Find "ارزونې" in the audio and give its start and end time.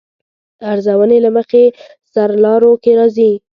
0.71-1.17